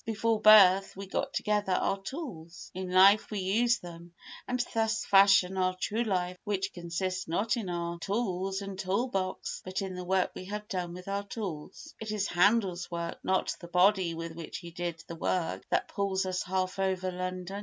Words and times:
Before 0.03 0.41
birth 0.41 0.95
we 0.97 1.05
get 1.05 1.31
together 1.31 1.73
our 1.73 1.99
tools, 2.01 2.71
in 2.73 2.89
life 2.89 3.29
we 3.29 3.37
use 3.37 3.77
them, 3.77 4.15
and 4.47 4.59
thus 4.73 5.05
fashion 5.05 5.57
our 5.59 5.75
true 5.79 6.01
life 6.03 6.37
which 6.43 6.73
consists 6.73 7.27
not 7.27 7.55
in 7.55 7.69
our 7.69 7.99
tools 7.99 8.63
and 8.63 8.79
tool 8.79 9.09
box 9.09 9.61
but 9.63 9.79
in 9.83 9.93
the 9.93 10.03
work 10.03 10.31
we 10.33 10.45
have 10.45 10.67
done 10.67 10.95
with 10.95 11.07
our 11.07 11.21
tools. 11.27 11.93
It 11.99 12.11
is 12.11 12.25
Handel's 12.25 12.89
work, 12.89 13.19
not 13.23 13.55
the 13.59 13.67
body 13.67 14.15
with 14.15 14.31
which 14.33 14.57
he 14.57 14.71
did 14.71 15.03
the 15.07 15.13
work, 15.15 15.61
that 15.69 15.87
pulls 15.89 16.25
us 16.25 16.41
half 16.41 16.79
over 16.79 17.11
London. 17.11 17.59